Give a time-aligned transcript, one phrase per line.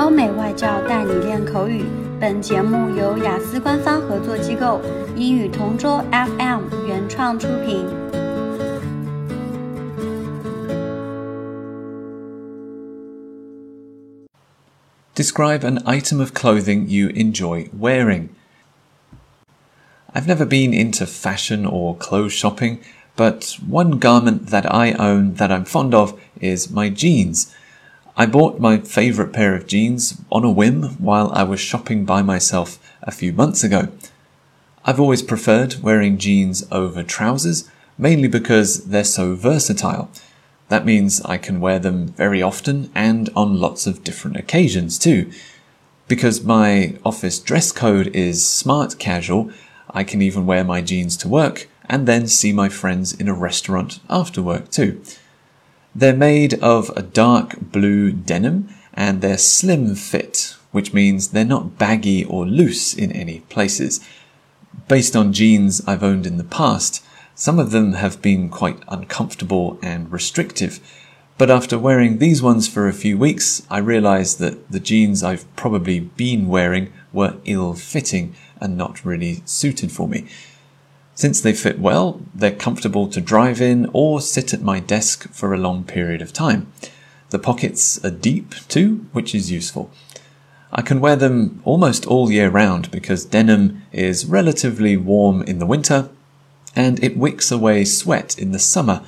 [0.00, 1.84] 欧美外教带你练口语。
[2.18, 4.80] 本节目由雅思官方合作机构
[5.16, 7.86] 英语同桌 FM 原创出品。
[15.14, 18.28] Describe an item of clothing you enjoy wearing.
[20.14, 22.78] I've never been into fashion or clothes shopping,
[23.14, 27.54] but one garment that I own that I'm fond of is my jeans.
[28.21, 32.21] I bought my favourite pair of jeans on a whim while I was shopping by
[32.21, 33.87] myself a few months ago.
[34.85, 40.11] I've always preferred wearing jeans over trousers, mainly because they're so versatile.
[40.69, 45.31] That means I can wear them very often and on lots of different occasions too.
[46.07, 49.49] Because my office dress code is smart casual,
[49.89, 53.33] I can even wear my jeans to work and then see my friends in a
[53.33, 55.01] restaurant after work too.
[55.93, 61.77] They're made of a dark blue denim and they're slim fit, which means they're not
[61.77, 63.99] baggy or loose in any places.
[64.87, 67.03] Based on jeans I've owned in the past,
[67.35, 70.79] some of them have been quite uncomfortable and restrictive.
[71.37, 75.53] But after wearing these ones for a few weeks, I realized that the jeans I've
[75.55, 80.27] probably been wearing were ill fitting and not really suited for me.
[81.15, 85.53] Since they fit well, they're comfortable to drive in or sit at my desk for
[85.53, 86.71] a long period of time.
[87.29, 89.91] The pockets are deep too, which is useful.
[90.71, 95.65] I can wear them almost all year round because denim is relatively warm in the
[95.65, 96.09] winter
[96.75, 99.03] and it wicks away sweat in the summer.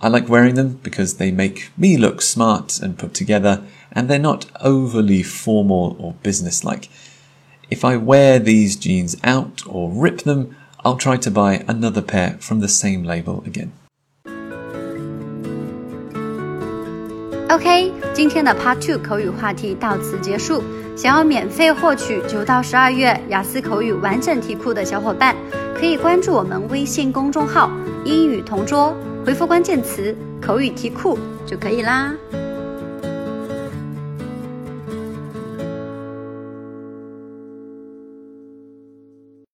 [0.00, 4.18] I like wearing them because they make me look smart and put together and they're
[4.18, 6.88] not overly formal or businesslike.
[7.70, 10.56] If I wear these jeans out or rip them,
[10.88, 13.68] I'll try to buy another pair from the same label again.
[17.50, 20.64] OK，今天的 Part Two 口语话题到此结束。
[20.96, 25.36] 想要免费获取九到十二月雅思口语完整题库的小伙伴，
[25.78, 27.70] 可以关注我们微信公众号
[28.06, 28.96] “英语同桌”，
[29.26, 32.14] 回复关键词“口语题库”就可以啦。